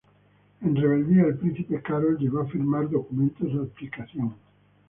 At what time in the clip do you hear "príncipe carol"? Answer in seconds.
1.37-2.17